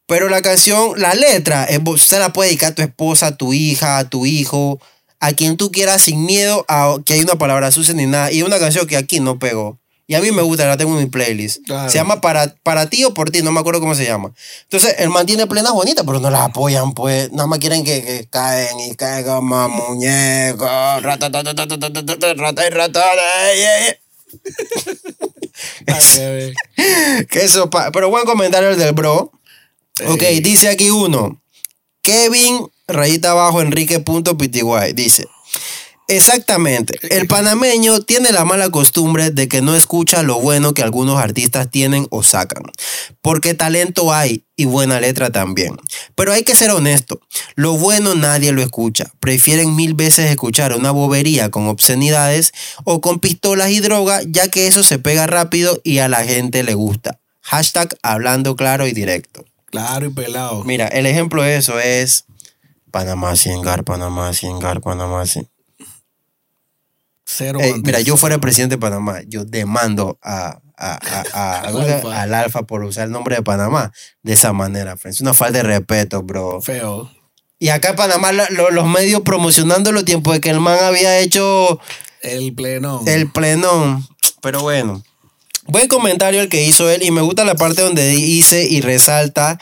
[0.07, 3.53] Pero la canción, la letra, es se la puede dedicar a tu esposa, a tu
[3.53, 4.79] hija, a tu hijo,
[5.19, 8.31] a quien tú quieras, sin miedo a que hay una palabra sucia ni nada.
[8.31, 9.79] Y es una canción que aquí no pegó.
[10.05, 11.65] Y a mí me gusta, la tengo en mi playlist.
[11.65, 11.89] Claro.
[11.89, 14.33] Se llama para, para ti o por ti, no me acuerdo cómo se llama.
[14.63, 17.31] Entonces, el man tiene plenas bonitas, pero no las apoyan, pues.
[17.31, 20.67] Nada más quieren que, que caen y caigan más muñecos.
[20.67, 22.63] Rata, rata, rata, rata, rata,
[27.29, 29.31] que eso pero buen comentario el del bro.
[29.95, 30.03] Sí.
[30.07, 31.41] Ok, dice aquí uno.
[32.01, 34.93] Kevin, rayita abajo, Enrique.pty.
[34.93, 35.27] Dice.
[36.15, 36.97] Exactamente.
[37.09, 41.69] El panameño tiene la mala costumbre de que no escucha lo bueno que algunos artistas
[41.69, 42.63] tienen o sacan.
[43.21, 45.77] Porque talento hay y buena letra también.
[46.15, 47.19] Pero hay que ser honesto.
[47.55, 49.11] Lo bueno nadie lo escucha.
[49.19, 54.67] Prefieren mil veces escuchar una bobería con obscenidades o con pistolas y droga, ya que
[54.67, 57.19] eso se pega rápido y a la gente le gusta.
[57.41, 59.45] Hashtag hablando claro y directo.
[59.65, 60.63] Claro y pelado.
[60.63, 62.25] Mira, el ejemplo de eso es
[62.91, 65.49] Panamá sin gar, Panamá sin gar, Panamá sin.
[67.35, 67.85] Cero Ey, contexto.
[67.87, 70.99] mira, yo fuera presidente de Panamá, yo demando a, a-
[71.33, 71.81] a- Al.
[71.81, 72.21] Alfa.
[72.21, 73.91] al Alfa por usar el nombre de Panamá
[74.21, 74.95] de esa manera.
[75.03, 76.61] Es una falta de respeto, bro.
[76.61, 77.11] Feo.
[77.59, 81.17] Y acá en Panamá lo- lo- los medios promocionándolo tiempo de que el man había
[81.19, 81.79] hecho
[82.21, 83.01] El pleno.
[83.07, 84.05] el plenón.
[84.41, 85.01] Pero bueno.
[85.65, 89.59] Buen comentario el que hizo él y me gusta la parte donde dice y resalta,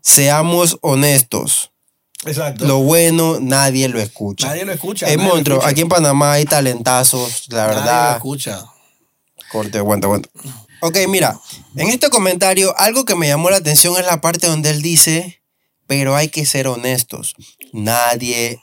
[0.00, 1.70] seamos honestos.
[2.26, 2.66] Exacto.
[2.66, 4.48] Lo bueno nadie lo escucha.
[4.48, 5.06] Nadie lo escucha.
[5.08, 5.64] Es lo monstruo.
[5.64, 8.16] Aquí en Panamá hay talentazos, la Nadie lo verdad.
[8.16, 8.64] escucha.
[9.50, 10.28] Corte, aguanta, aguanta.
[10.80, 11.38] Ok, mira,
[11.76, 15.40] en este comentario algo que me llamó la atención es la parte donde él dice,
[15.86, 17.34] pero hay que ser honestos.
[17.72, 18.60] Nadie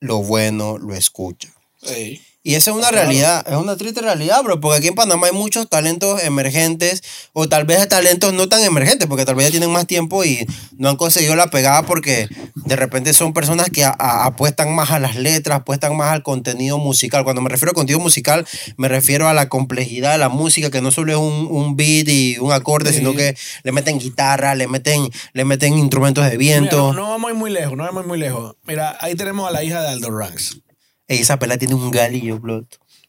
[0.00, 1.48] lo bueno lo escucha.
[1.82, 2.22] Ey.
[2.44, 5.32] Y esa es una realidad, es una triste realidad, bro, porque aquí en Panamá hay
[5.34, 7.02] muchos talentos emergentes,
[7.34, 10.46] o tal vez talentos no tan emergentes, porque tal vez ya tienen más tiempo y
[10.78, 14.92] no han conseguido la pegada porque de repente son personas que a- a- apuestan más
[14.92, 17.24] a las letras, apuestan más al contenido musical.
[17.24, 18.46] Cuando me refiero a contenido musical,
[18.76, 22.08] me refiero a la complejidad de la música, que no solo es un, un beat
[22.08, 22.98] y un acorde, Sí.
[22.98, 26.92] sino que le meten guitarra, le meten, le meten instrumentos de Mira, viento.
[26.94, 28.54] no, no vamos ir muy lejos, no vamos muy lejos.
[28.64, 30.60] Mira, ahí tenemos a la hija de Aldo Ranks.
[31.08, 32.66] Esa pela tiene un galillo, blood.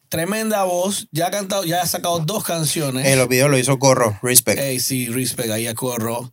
[0.08, 3.06] Tremenda voz, ya ha cantado, ya ha sacado dos canciones.
[3.06, 4.58] En los videos lo hizo Corro, respect.
[4.58, 6.32] Ey, sí, respect, ahí a corro.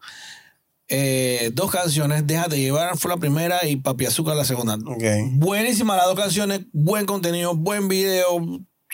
[0.87, 4.75] Eh, dos canciones, Déjate llevar fue la primera y Papi Azúcar la segunda.
[4.75, 5.03] Ok.
[5.33, 8.39] Buenísimas las dos canciones, buen contenido, buen video,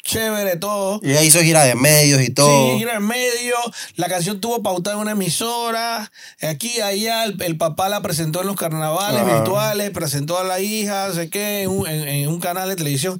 [0.03, 0.99] chévere todo.
[1.01, 2.71] Y ella hizo gira de medios y todo.
[2.73, 3.55] Sí, gira en medio.
[3.95, 6.11] La canción tuvo pautada en una emisora.
[6.41, 11.07] Aquí, allá, el, el papá la presentó en los carnavales virtuales, presentó a la hija,
[11.07, 13.19] no sé qué, en un, en- en un canal de televisión.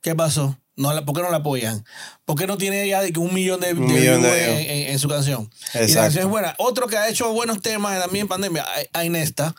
[0.00, 0.58] ¿Qué pasó?
[0.76, 1.84] No, ¿Por qué no la apoyan?
[2.24, 4.66] ¿Por qué no tiene ya de un millón de, Un de millón de en, views.
[4.68, 5.50] en- en su canción?
[5.72, 6.00] Y la Exacto.
[6.02, 6.54] canción es buena.
[6.58, 9.54] Otro que ha hecho buenos temas también en pandemia, Ainesta.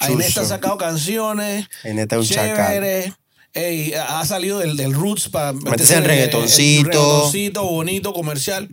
[0.00, 1.66] Ainesta ha sacado canciones.
[1.84, 3.16] Ainesta es un chacal.
[3.54, 6.88] Ey, ha salido del, del Roots para Meterse en reggaetoncito.
[6.90, 8.68] reggaetoncito bonito, comercial.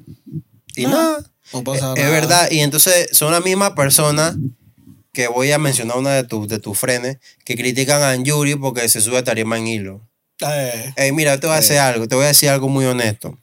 [0.75, 1.31] Y Ah, nada.
[1.53, 2.09] no pasa Es nada.
[2.09, 2.47] verdad.
[2.51, 4.35] Y entonces son la misma persona
[5.13, 8.87] que voy a mencionar una de tus de tus frenes que critican a Yuri porque
[8.89, 10.07] se sube a tarima en hilo.
[10.39, 13.37] Eh, Ey, mira, te voy a hacer algo, te voy a decir algo muy honesto.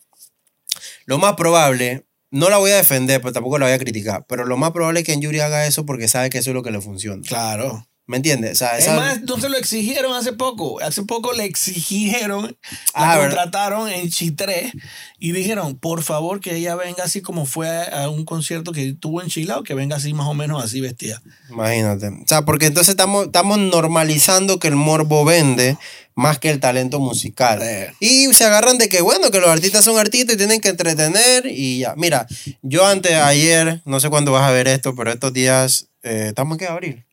[1.04, 4.44] Lo más probable, no la voy a defender, pero tampoco la voy a criticar, pero
[4.44, 6.70] lo más probable es que Yuri haga eso porque sabe que eso es lo que
[6.72, 7.22] le funciona.
[7.26, 7.86] claro.
[8.08, 8.52] ¿Me entiendes?
[8.52, 10.80] O sea, Es esa- más, no se lo exigieron hace poco.
[10.80, 12.56] Hace poco le exigieron,
[12.94, 13.36] Ah, la ¿verdad?
[13.42, 14.72] contrataron en Chitré
[15.18, 19.20] y dijeron, por favor, que ella venga así como fue a, un concierto que tuvo
[19.20, 21.20] en Chilao, que venga así más o menos así vestida.
[21.50, 22.08] Imagínate.
[22.08, 25.76] O sea, porque entonces estamos, estamos normalizando que el morbo vende
[26.14, 27.60] más que el talento musical.
[27.62, 27.92] Eh.
[28.00, 31.44] Y se agarran de que, bueno, que los artistas son artistas y tienen que entretener
[31.46, 31.94] y ya.
[31.96, 32.26] Mira,
[32.62, 36.54] yo antes, ayer, no sé cuándo vas a ver esto, pero estos días, eh, ¿estamos
[36.54, 36.66] en qué?
[36.66, 37.04] Abril.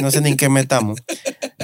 [0.00, 1.00] No sé ni en qué metamos.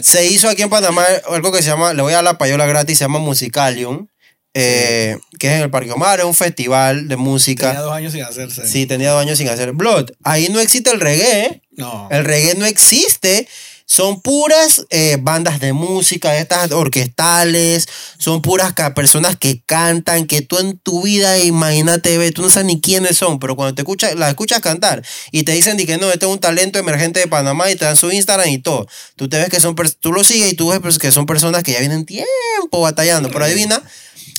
[0.03, 2.67] Se hizo aquí en Panamá algo que se llama, le voy a dar la payola
[2.67, 4.07] gratis, se llama Musicalium,
[4.55, 7.69] eh, que es en el Parque Omar, es un festival de música.
[7.69, 8.67] Tenía dos años sin hacerse.
[8.67, 10.11] Sí, tenía dos años sin hacer Blood.
[10.25, 11.63] Ahí no existe el reggae.
[11.73, 12.09] No.
[12.11, 13.49] El reggae no existe.
[13.91, 20.59] Son puras eh, bandas de música, estas orquestales, son puras personas que cantan, que tú
[20.59, 24.15] en tu vida, imagínate, ve, tú no sabes ni quiénes son, pero cuando te escuchas,
[24.15, 27.71] las escuchas cantar y te dicen que no, este es un talento emergente de Panamá
[27.71, 30.53] y te dan su Instagram y todo, tú te ves que son, tú lo sigues
[30.53, 33.83] y tú ves pues, que son personas que ya vienen tiempo batallando, pero adivina,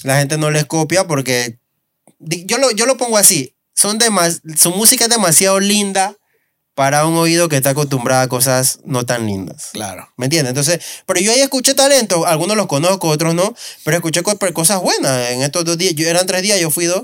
[0.04, 1.58] la gente no les copia porque
[2.20, 6.19] yo lo, yo lo pongo así, son demas, su música es demasiado linda
[6.80, 9.72] para un oído que está acostumbrado a cosas no tan lindas.
[9.74, 10.08] Claro.
[10.16, 10.52] ¿Me entiendes?
[10.52, 15.32] Entonces, pero yo ahí escuché talento, algunos los conozco, otros no, pero escuché cosas buenas.
[15.32, 17.02] En estos dos días, yo, eran tres días, yo fui dos.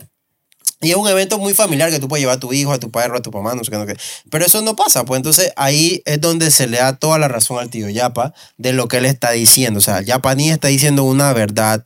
[0.79, 2.89] Y es un evento muy familiar que tú puedes llevar a tu hijo, a tu
[2.89, 4.01] perro, a tu mamá, no sé qué, no sé qué.
[4.31, 7.59] Pero eso no pasa, pues entonces ahí es donde se le da toda la razón
[7.59, 9.79] al tío Yapa de lo que él está diciendo.
[9.79, 11.83] O sea, Yapa ni está diciendo una verdad,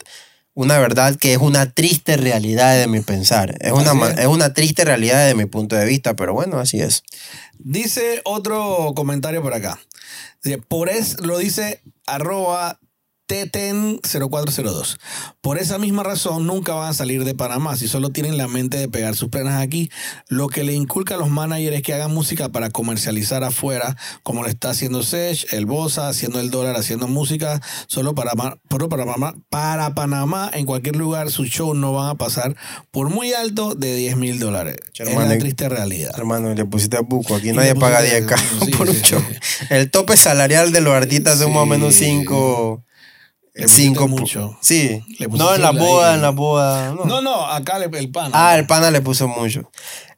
[0.54, 3.58] una verdad que es una triste realidad de mi pensar.
[3.62, 4.20] Es una, es.
[4.20, 7.02] es una triste realidad de mi punto de vista, pero bueno, así es.
[7.62, 9.80] Dice otro comentario por acá.
[10.70, 12.80] Por es, lo dice arroba
[13.30, 14.98] Teten0402.
[15.42, 18.78] Por esa misma razón nunca van a salir de Panamá si solo tienen la mente
[18.78, 19.90] de pegar sus plenas aquí.
[20.28, 24.42] Lo que le inculca a los managers es que hagan música para comercializar afuera, como
[24.44, 28.32] lo está haciendo Sech, el Bosa, haciendo el dólar, haciendo música solo para,
[28.70, 30.50] solo para, Panamá, para Panamá.
[30.54, 32.56] En cualquier lugar sus shows no van a pasar
[32.92, 34.76] por muy alto de 10 mil dólares.
[34.98, 36.12] Es la triste realidad.
[36.18, 37.36] Hermano, le pusiste a buco.
[37.36, 39.22] Aquí Y nadie paga pusiste- 10k sí, por sí, un show.
[39.30, 39.66] sí.
[39.70, 42.06] El tope salarial de los artistas son más o menos Sí.
[42.06, 42.84] 5.
[43.62, 44.58] Le 5 mucho.
[44.62, 45.02] Sí.
[45.20, 46.94] Le No, en la boda, en la boda.
[46.94, 47.06] No.
[47.06, 48.32] No, no, acá le- el pan.
[48.34, 49.70] Ah, el pana le puso mucho.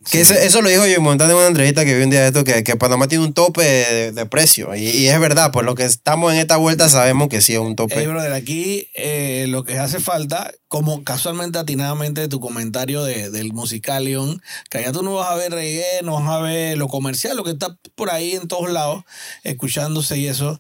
[0.10, 2.28] Que eso, eso lo dijo yo Montana en una entrevista que vi un día de
[2.30, 4.74] esto, que, que Panamá tiene un tope de, de precio.
[4.76, 7.60] Y, y es verdad, por lo que estamos en esta vuelta sabemos que sí es
[7.60, 8.00] un tope.
[8.00, 13.54] Ey, brother, aquí eh, lo que hace falta, como casualmente atinadamente tu comentario de, del
[13.54, 17.38] musicalion, que allá tú no vas a ver reggae, no vas a ver lo comercial,
[17.38, 19.04] lo que está por ahí en todos lados,
[19.44, 20.60] escuchándose y eso,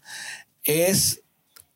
[0.63, 1.20] es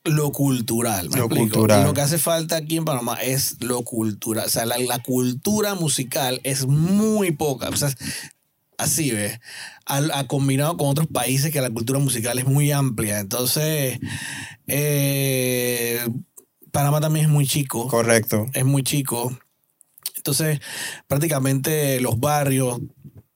[0.06, 1.10] lo cultural.
[1.10, 1.44] ¿me Lo explico?
[1.56, 1.84] cultural.
[1.84, 4.46] Lo que hace falta aquí en Panamá es lo cultural.
[4.46, 7.70] O sea, la, la cultura musical es muy poca.
[7.70, 7.90] O sea,
[8.78, 9.40] así, ¿ves?
[9.86, 13.20] Al- a combinado con otros países que la cultura musical es muy amplia.
[13.20, 14.00] Entonces,
[14.68, 16.00] eh,
[16.72, 17.88] Panamá también es muy chico.
[17.88, 18.46] Correcto.
[18.54, 19.38] Es muy chico.
[20.18, 20.60] Entonces,
[21.08, 22.80] prácticamente los barrios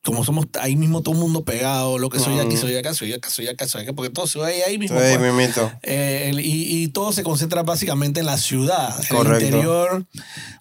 [0.03, 2.57] como somos ahí mismo todo el mundo pegado, lo que soy aquí, Ujú.
[2.61, 4.97] soy acá, soy acá, soy acá, soy acá, porque todo se ve ahí mismo.
[4.97, 5.33] Ahí pues.
[5.33, 5.71] mismito.
[5.83, 8.95] Eh, y, y todo se concentra básicamente en la ciudad.
[9.09, 9.37] Correcto.
[9.39, 10.05] El interior,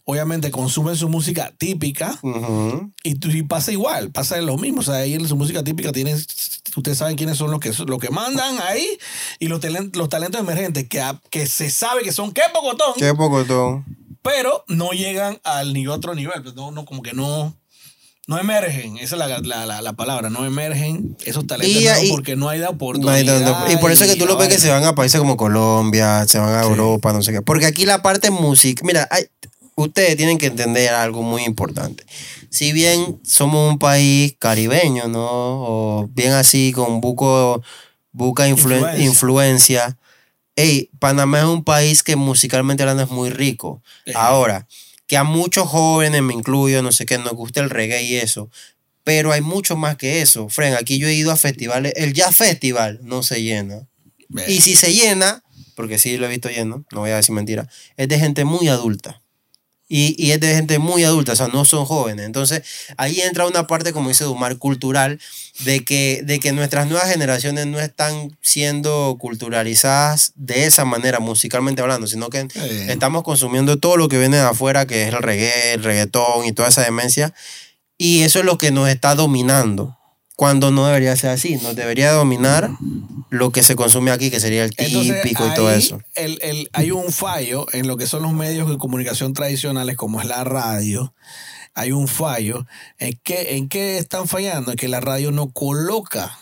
[0.05, 2.19] obviamente, consumen su música típica
[3.05, 4.81] y, y pasa igual, pasa lo mismo.
[4.81, 6.17] O sea, ahí en su música típica tienen,
[6.77, 8.87] ustedes saben quiénes son los que, los que mandan ahí
[9.39, 12.95] y los, talen- los talentos emergentes que, a- que se sabe que son qué pocotón,
[12.97, 13.85] Qué pocotón.
[14.23, 16.43] pero no llegan al ni otro nivel.
[16.43, 17.55] pues, No, no, como que no.
[18.29, 22.05] No emergen, esa es la, la, la, la palabra, no emergen esos talentos Y- nuevos
[22.05, 23.43] y- porque no hay la No hay oportunidad.
[23.43, 25.37] tanto- Y por eso es que tú lo ves que se van a países como
[25.39, 26.69] Colombia, se van a Sí.
[26.69, 27.41] Europa, no sé qué.
[27.43, 29.25] Porque aquí la parte música, mira, hay-
[29.77, 32.05] ustedes tienen que entender algo muy importante.
[32.51, 35.27] Si bien somos un país caribeño, ¿no?
[35.31, 37.63] O bien así con buco,
[38.13, 39.05] buca influen- Influencia.
[39.07, 39.99] influencia.
[40.55, 43.81] Ey, Panamá es un país que musicalmente hablando es muy rico.
[44.05, 44.13] Sí.
[44.17, 44.67] Ahora,
[45.09, 48.51] que a muchos jóvenes, me incluyo, no sé qué, nos gusta el reggae y eso.
[49.03, 50.51] Pero hay mucho más que eso.
[50.51, 51.95] Fren, aquí yo he ido a festivales.
[51.97, 53.89] El Jazz Festival no se llena.
[54.47, 55.43] Y si se llena,
[55.75, 57.67] porque sí lo he visto lleno, no voy a decir mentira,
[57.97, 59.23] es de gente muy adulta.
[59.91, 62.27] Y, y es de gente muy adulta, o sea, no son jóvenes.
[62.27, 62.63] Entonces,
[62.99, 65.19] ahí entra una parte, como dice Dumar, cultural,
[65.61, 71.83] de que, de que nuestras nuevas generaciones no están siendo culturalizadas de esa manera, musicalmente
[71.83, 72.61] hablando, sino que Sí.
[72.89, 76.53] estamos consumiendo todo lo que viene de afuera, que es el reggae, el reggaetón y
[76.53, 77.33] toda esa demencia.
[77.97, 79.98] Y eso es lo que nos está dominando.
[80.39, 82.71] Cuando no debería ser así, nos debería dominar
[83.29, 86.01] lo que se consume aquí, que sería el Entonces, típico y todo eso.
[86.15, 90.21] el- el- hay un fallo en lo que son los medios de comunicación tradicionales, como
[90.21, 91.13] es la radio.
[91.75, 92.69] Hay un fallo.
[93.01, 94.71] ¿En qué, en qué están fallando?
[94.71, 96.39] En que la radio no coloca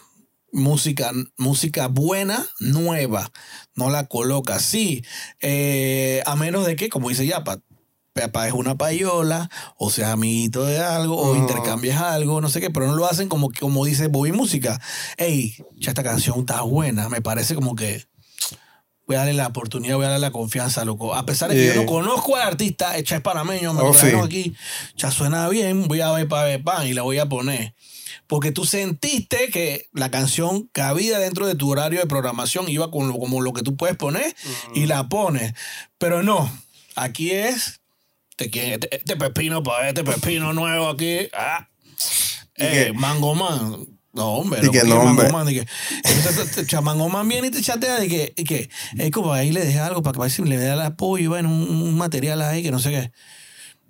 [0.52, 3.32] música, música buena, nueva.
[3.76, 4.58] No la coloca.
[4.58, 5.04] Sí,
[5.40, 7.60] eh, a menos de que, como dice Yapa,
[8.20, 12.86] es una payola, o sea, amiguito de algo, o intercambias algo, no sé qué, pero
[12.86, 14.80] no lo hacen como, como dice Bobby Música.
[15.16, 18.04] Ey, ya esta canción está buena, me parece como que
[19.06, 21.14] voy a darle la oportunidad, voy a darle la confianza, loco.
[21.14, 21.74] A pesar de que Yeah.
[21.76, 24.08] yo no conozco al artista, echa es panameño, me Oh, sí.
[24.22, 24.54] aquí,
[24.96, 27.74] ya suena bien, voy a ver para ver pan y la voy a poner.
[28.26, 33.06] Porque tú sentiste que la canción cabía dentro de tu horario de programación, iba con
[33.08, 34.34] lo- como lo que tú puedes poner
[34.74, 35.54] y la pones.
[35.98, 36.50] Pero no,
[36.96, 37.80] aquí es
[38.36, 41.28] te quieren- este, este pepino para este pepino nuevo aquí.
[41.36, 41.68] Ah.
[42.56, 42.92] ¿Y Eh?
[42.94, 43.86] Mango Man.
[44.12, 44.60] No, hombre.
[44.62, 45.66] ¿Y no, Man, de que,
[46.04, 49.62] entonces, Mango Man viene y te chatea de que, y que es como ahí le
[49.62, 52.70] dejé algo para que parece le dé el apoyo, bueno, un, un material ahí que
[52.70, 53.12] no sé qué.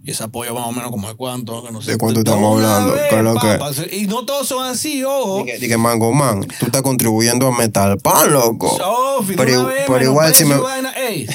[0.02, 1.92] Y ese apoyo más o menos como de cuánto, que no sé.
[1.92, 2.94] ¿De cuánto De estamos hablando?
[2.94, 3.96] vez, ¿Qué es lo que?
[3.96, 5.44] Y no todos son así, ojo.
[5.44, 8.76] Dije, dije, Mango Man, tú estás contribuyendo a Metal Pan, loco.
[8.76, 10.90] Sofi, de Pero- una vez, pero igual si me- y vaina.
[10.92, 11.26] Ey,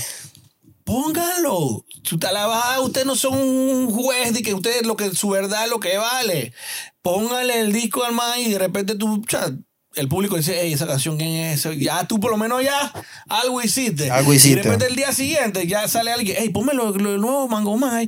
[0.83, 1.85] póngalo.
[2.03, 5.65] Usted la baja, ustedes no son un juez de que ustedes lo que su verdad
[5.65, 6.53] es lo que vale.
[7.01, 9.51] Póngale el disco al man y de repente tú, cha,
[9.95, 11.67] el público dice, hey, esa canción, ¿quién es?
[11.77, 12.91] Ya tú por lo menos ya
[13.27, 14.09] algo hiciste.
[14.09, 14.57] Algo Y hiciste.
[14.57, 18.07] de repente el día siguiente ya sale alguien, hey, ponme lo, lo nuevo Mango Man.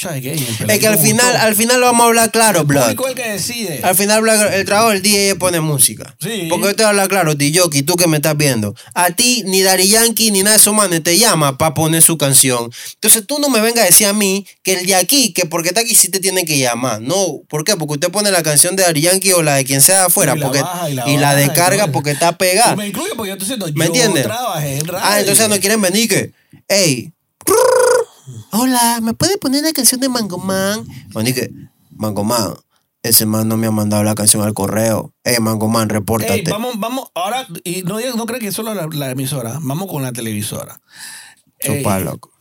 [0.00, 1.46] Cha, que, "Ey, el Es que al final, gustó".
[1.46, 2.82] al final lo vamos a hablar claro, el Blood.
[2.94, 3.80] público es el que decide.
[3.82, 4.22] Al final,
[4.54, 6.14] el trabajo del DJ es poner música.
[6.20, 6.46] Sí.
[6.48, 8.76] Porque yo te voy a hablar claro, DJ, tú que me estás viendo.
[8.94, 12.16] A ti, ni Dari Yankee, ni nada de esos manes te llama para poner su
[12.16, 12.70] canción.
[12.94, 15.70] Entonces tú no me vengas a decir a mí que el de aquí, que porque
[15.70, 17.00] está aquí sí te tiene que llamar.
[17.00, 17.74] No, ¿por qué?
[17.76, 20.34] Porque usted pone la canción de Dari Yankee o la de quien sea afuera.
[20.36, 22.76] Y la porque, baja, y la y la baja, descarga porque está pegada.
[22.76, 24.22] me incluye porque yo estoy diciendo, ¿Me yo entiendes?
[24.26, 25.04] trabajé en radio.
[25.10, 26.30] Ah, entonces no quieren venir que,
[26.68, 27.10] hey,
[28.52, 30.86] hola, ¿me puede poner la canción de Mango Man?
[31.12, 31.50] Bueno, que,
[31.90, 32.54] Mango Man,
[33.02, 35.12] ese man no me ha mandado la canción al correo.
[35.24, 36.34] Hey, Mango Man, repórtate.
[36.34, 39.88] Ey, vamos, vamos, ahora, y no, no crees que es solo la, la emisora, vamos
[39.88, 40.80] con la televisora.
[41.58, 42.37] Ey, Chupa, loco.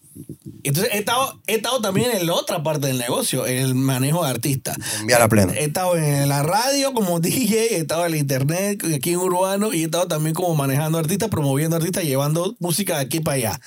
[0.63, 4.23] Entonces he estado, he estado también en la otra parte del negocio, en el manejo
[4.23, 4.77] de artistas.
[4.99, 5.53] Envía la plena.
[5.53, 9.73] He estado en la radio como DJ, he estado en la internet aquí en Urbano
[9.73, 13.62] y he estado también como manejando artistas, promoviendo artistas, llevando música de aquí para allá.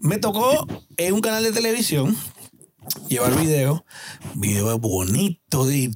[0.00, 2.16] Me tocó en un canal de televisión
[3.08, 3.84] llevar video,
[4.34, 5.90] video bonito, de,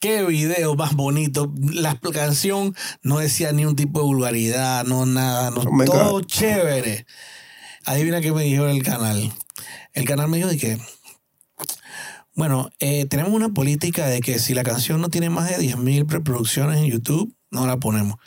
[0.00, 1.52] qué video más bonito.
[1.72, 6.26] La canción no decía ni un tipo de vulgaridad, no nada, no, Oh todo God.
[6.26, 7.06] chévere.
[7.86, 9.32] Adivina qué me dijo el canal.
[9.92, 10.78] El canal me dijo de que
[12.34, 16.06] bueno, eh, tenemos una política de que si la canción no tiene más de 10.000
[16.06, 18.18] reproducciones en YouTube, no la ponemos.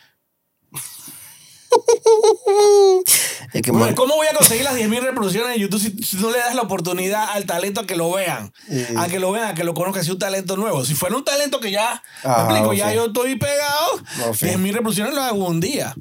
[3.53, 6.17] Es que Bueno, man- ¿Cómo voy a conseguir las 10.000 reproducciones en YouTube si, si
[6.17, 8.51] no le das la oportunidad al talento a que lo vean?
[8.97, 10.85] A que lo vean, a que lo conozcan, si es un talento nuevo.
[10.85, 14.45] Si fuera un talento que ya, Ah, explico, ya yo estoy pegado, No, sí.
[14.47, 15.95] 10.000 reproducciones lo hago un día.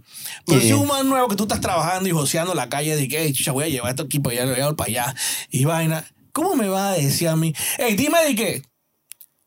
[0.48, 3.22] Pero si un más nuevo que tú estás trabajando y joseando la calle de que,
[3.22, 5.14] "Ey, chucha, voy a llevar esto aquí para allá, lo voy a llevar para allá,
[5.50, 7.54] y vaina, ¿cómo me vas a decir a mí?
[7.78, 8.62] Ey, dime de qué.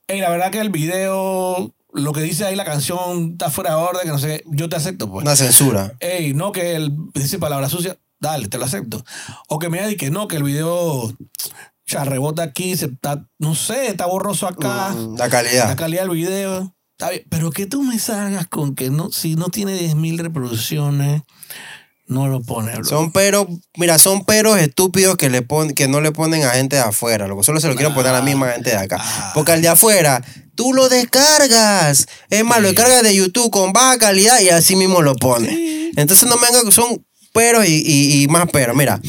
[0.07, 3.75] Ey, la verdad que el video, lo que dice ahí la canción está fuera de
[3.77, 5.23] orden, que no sé, yo te acepto, pues.
[5.23, 5.93] Una censura.
[5.99, 9.03] Ey, no que él dice palabras sucias, dale, te lo acepto.
[9.47, 11.13] O que me diga que no, que el video
[11.87, 14.89] ya rebota aquí, se está, no sé, está borroso acá.
[14.89, 15.67] Mm, La calidad.
[15.67, 16.73] La calidad del video.
[17.29, 21.23] Pero que tú me salgas con que no, si no tiene 10.000 reproducciones,
[22.07, 22.85] no lo pones, bro.
[22.85, 26.75] Son peros, mira, son peros estúpidos que, le pon, que no le ponen a gente
[26.75, 27.43] de afuera, loco.
[27.43, 28.97] Solo se lo quieren poner a la misma gente de acá.
[28.99, 29.31] Ah.
[29.33, 30.21] Porque al de afuera,
[30.55, 32.07] tú lo descargas.
[32.29, 35.53] Es más, lo descargas de YouTube con baja calidad y así mismo lo pones.
[35.95, 38.75] Entonces no me vengan, son peros y, y- y más peros.
[38.75, 38.99] Mira,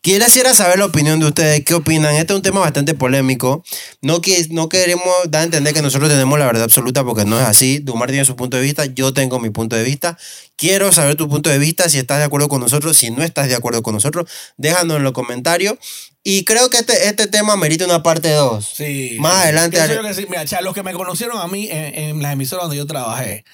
[0.00, 1.64] quisiera saber la opinión de ustedes.
[1.64, 2.14] ¿Qué opinan?
[2.14, 3.62] Este es un tema bastante polémico.
[4.02, 7.38] No, que, no queremos dar a entender que nosotros tenemos la verdad absoluta porque no
[7.40, 7.78] es así.
[7.78, 10.16] Dumar tiene su punto de vista, yo tengo mi punto de vista.
[10.56, 13.48] Quiero saber tu punto de vista, si estás de acuerdo con nosotros, si no estás
[13.48, 15.74] de acuerdo con nosotros, déjanos en los comentarios.
[16.22, 18.72] Y creo que este, este tema merita una parte 2.
[18.76, 19.16] Sí.
[19.20, 20.26] Más adelante Pienso haré- yo que sí.
[20.28, 23.44] Mira, cha, los que me conocieron a mí en, en las emisoras donde yo trabajé,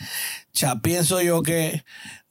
[0.53, 1.85] cha, pienso yo que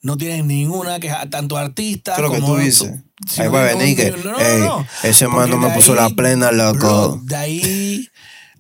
[0.06, 2.54] no tienen ninguna queja, tanto artistas ¿Qué es lo que como...
[2.54, 2.92] tú dices?
[3.40, 4.88] Ahí no, va a venir que, no, no, "Ey, no.
[5.02, 6.78] ese man no me puso la plena, loco".
[6.78, 8.10] bro, de ahí,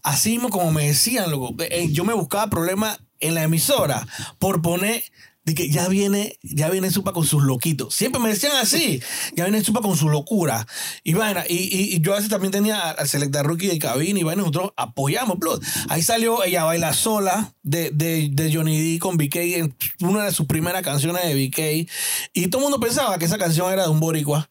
[0.01, 4.07] así mismo como me decían, loco, eh, yo me buscaba problemas en la emisora
[4.39, 5.03] por poner
[5.45, 7.93] de que ya viene, ya viene Supa con sus loquitos.
[7.93, 9.01] Siempre me decían así,
[9.35, 10.65] ya viene Supa con su locura.
[11.03, 14.19] Y vaina, y, y- y yo a veces también tenía al Selecta Rookie de cabina
[14.19, 15.59] y vaina, nosotros apoyamos, bro.
[15.87, 20.31] Ahí salió Ella Baila Sola de, de, de Johnny D con BK en una de
[20.31, 21.89] sus primeras canciones de BK.
[22.33, 24.49] Y todo el mundo pensaba que esa canción era de un boricua.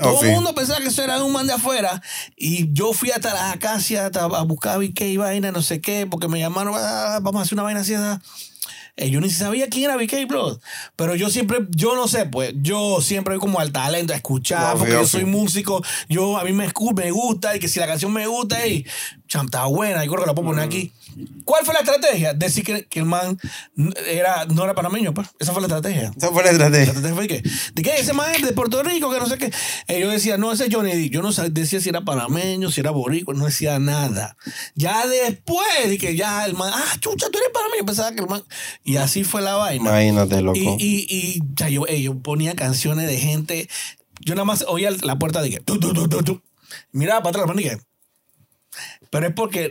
[0.00, 0.22] Todo Ok.
[0.26, 2.00] el mundo pensaba que eso era de un man de afuera.
[2.36, 6.06] Y yo fui hasta las acacias hasta a buscar BK y vaina, no sé qué,
[6.08, 7.92] porque me llamaron, "Ah, vamos a hacer una vaina así.
[7.94, 8.22] esa".
[8.98, 10.58] Eh, yo ni sabía quién era BK Blood.
[10.96, 14.72] Pero yo siempre, yo no sé, pues, yo siempre voy como al talento a escuchar,
[14.72, 17.86] No, porque yo soy músico, yo a mí me, me gusta, y que si la
[17.86, 18.86] canción me gusta, y
[19.28, 20.92] cham, está buena, yo creo que la puedo poner aquí.
[21.44, 22.34] ¿Cuál fue la estrategia?
[22.34, 23.38] Decir que, que el man
[24.06, 25.28] era, no era panameño, pues.
[25.38, 26.12] Esa fue la estrategia.
[26.16, 26.84] Esa fue la La estrategia.
[26.92, 27.42] estrategia fue que,
[27.74, 29.50] de que ese man es de Puerto Rico, que no sé qué.
[29.88, 31.08] Eh, yo decía, no, ese es Johnny D.
[31.10, 34.36] Yo no decía si era panameño, si era boricua, no decía nada.
[34.74, 37.86] Ya después, de que ya el man, ah, chucha, tú eres panameño.
[37.86, 38.42] Pensaba que el man.
[38.84, 39.88] Y así fue la vaina.
[39.90, 40.58] Imagínate, loco.
[40.58, 43.68] Y, y, y ya yo, eh, yo ponía canciones de gente.
[44.20, 45.60] Yo nada más oía la puerta de que.
[45.60, 46.42] Tu, tu, tu.
[46.92, 47.78] Miraba para atrás, man, y que.
[49.10, 49.70] Pero es porque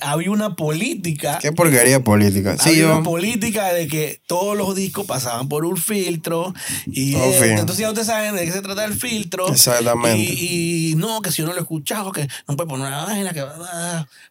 [0.00, 1.38] había una política.
[1.40, 2.56] Qué porquería política.
[2.58, 2.92] Sí, había yo.
[2.94, 6.52] una política de que todos los discos pasaban por un filtro.
[6.86, 9.48] Y Oh, eh, entonces ya ustedes saben de qué se trata el filtro.
[9.48, 10.18] Exactamente.
[10.22, 13.04] Y, y no, que si yo no lo he escuchado, que no puede poner una
[13.04, 13.32] vaina.
[13.32, 13.44] Que,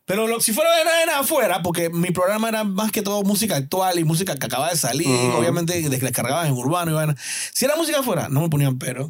[0.06, 3.56] pero lo- si fuera de vaina afuera, porque mi programa era más que todo música
[3.56, 5.38] actual y música que acaba de salir, Ujú.
[5.38, 7.16] obviamente de que descargaban en urbano y vaina.
[7.54, 9.10] Si era música afuera, no me ponían pero.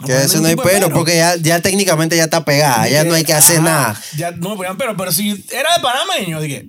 [0.00, 2.88] No Que ponían eso no hay de pero, porque ya, ya técnicamente ya está pegada,
[2.88, 4.02] ya no hay que hacer Ajá, nada.
[4.16, 6.68] Ya no me ponían pero, pero si era de panameño, dije,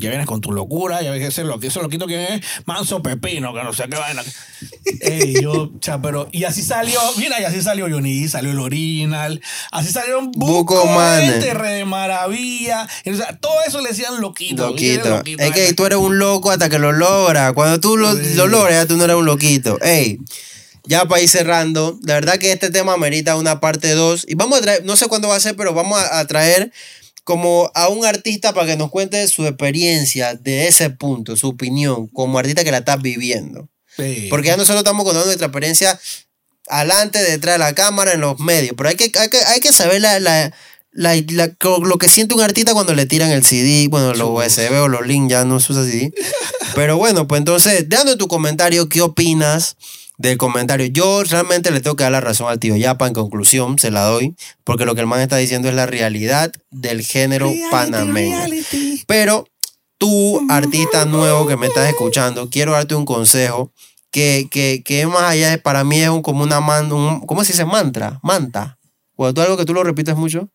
[0.00, 2.40] ya vienes con tu locura, ya ves que ese lo, eso lo quito quién es,
[2.66, 4.22] Manso Pepino, que no sé qué vaina.
[5.00, 9.42] Ey, yo, cha, pero, y así salió, mira, y así salió Johnny, salió el original,
[9.72, 11.44] así salieron Buco Buco Manes.
[11.44, 14.68] de Maravilla, y, o sea, todo eso le decían loquito.
[14.68, 15.08] Loquito.
[15.10, 15.76] loquito, Es que vaina.
[15.76, 17.52] tú eres un loco hasta que lo logras.
[17.52, 18.34] Cuando tú lo, Sí.
[18.36, 19.78] lo logras, ya tú no eres un loquito.
[19.82, 20.18] Ey,
[20.88, 24.24] ya para ir cerrando, la verdad que este tema merita una parte 2.
[24.28, 26.72] Y vamos a traer, no sé cuándo va a ser, pero vamos a, a traer
[27.24, 32.08] como a un artista para que nos cuente su experiencia de ese punto, su opinión,
[32.08, 33.68] como artista que la estás viviendo.
[33.96, 34.28] Sí.
[34.30, 36.00] Porque ya nosotros estamos contando nuestra experiencia
[36.68, 38.74] adelante, detrás de la cámara, en los medios.
[38.76, 40.52] Pero hay que, hay que, hay que saber la, la-
[40.92, 41.50] la- la-
[41.82, 45.06] lo que siente un artista cuando le tiran el CD, bueno, los USB o los
[45.06, 46.12] links, ya no se usa CD.
[46.74, 49.76] Pero bueno, pues entonces, dando tu comentario, ¿qué opinas
[50.18, 50.86] del comentario?
[50.86, 54.02] Yo realmente le tengo que dar la razón al tío Yapa, en conclusión, se la
[54.02, 58.36] doy, porque lo que el man está diciendo es la realidad del género Reality, panameño.
[58.36, 59.04] reality.
[59.06, 59.46] Pero
[59.96, 63.72] tú, artista nuevo que me estás escuchando, quiero darte un consejo
[64.10, 67.44] que, que, que más allá de, para mí es un, como una man, un, ¿cómo
[67.44, 67.64] se dice?
[67.64, 68.78] Mantra, manta.
[69.14, 70.48] Cuando tú algo que tú lo repites mucho,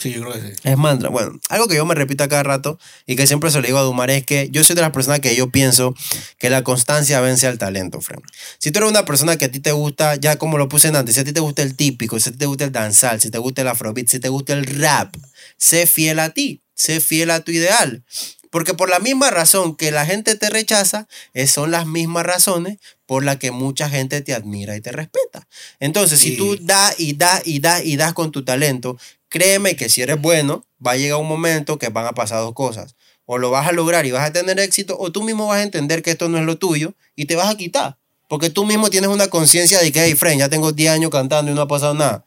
[0.00, 0.60] Sí, yo creo que sí.
[0.64, 1.10] es mantra.
[1.10, 3.78] Bueno, algo que yo me repito a cada rato y que siempre se lo digo
[3.78, 5.94] a Dumar es que yo soy de las personas que yo pienso
[6.38, 8.22] que la constancia vence al talento, Fren.
[8.58, 11.14] Si tú eres una persona que a ti te gusta, ya como lo puse antes,
[11.14, 13.30] si a ti te gusta el típico, si a ti te gusta el danzal, si
[13.30, 15.14] te gusta el afrobeat, si te gusta el rap,
[15.58, 18.02] sé fiel a ti, sé fiel a tu ideal.
[18.50, 21.06] Porque por la misma razón que la gente te rechaza,
[21.46, 25.46] son las mismas razones por las que mucha gente te admira y te respeta.
[25.78, 28.98] Entonces, si tú das y das y das y das con tu talento,
[29.30, 32.52] créeme que si eres bueno, va a llegar un momento que van a pasar dos
[32.52, 32.96] cosas.
[33.24, 35.62] O lo vas a lograr y vas a tener éxito, o tú mismo vas a
[35.62, 37.96] entender que esto no es lo tuyo y te vas a quitar.
[38.28, 41.50] Porque tú mismo tienes una conciencia de que, hey, friend, ya tengo 10 años cantando
[41.50, 42.24] y no ha pasado nada.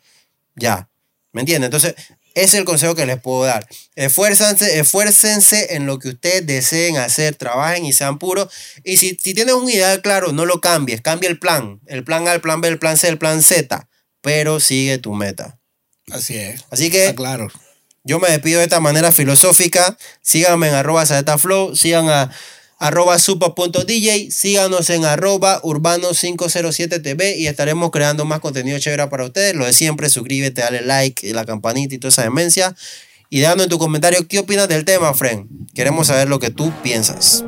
[0.56, 0.90] Ya.
[1.34, 1.68] ¿Me entiendes?
[1.68, 1.96] Entonces,
[2.36, 3.68] Ese es el consejo que les puedo dar.
[3.96, 8.48] Esfuércense, esfuércense en lo que ustedes deseen hacer, trabajen y sean puros.
[8.84, 11.80] Y si, si tienes un ideal claro, no lo cambies, cambia el plan.
[11.86, 13.88] El plan A, el plan B, el plan C, el plan Z.
[14.22, 15.60] Pero sigue tu meta.
[16.12, 16.64] Así es.
[16.70, 17.48] Así que Está claro.
[18.04, 19.98] yo me despido de esta manera filosófica.
[20.22, 22.32] Síganme en arroba Flow, sigan a
[22.80, 29.56] arroba supa.dj, síganos en arroba urbano507tv y estaremos creando más contenido chévere para ustedes.
[29.56, 32.76] Lo de siempre, suscríbete, dale like, y la campanita y toda esa demencia.
[33.30, 35.48] Y dando en tu comentario qué opinas del tema, friend.
[35.74, 37.44] Queremos saber lo que tú piensas.